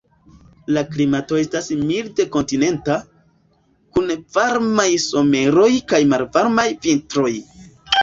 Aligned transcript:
La 0.77 0.81
klimato 0.95 1.37
estas 1.41 1.67
milde 1.81 2.25
kontinenta, 2.37 2.97
kun 3.99 4.17
varmaj 4.41 4.89
someroj 5.07 5.71
kaj 5.95 6.05
malvarmaj 6.17 6.69
vintroj. 6.91 7.33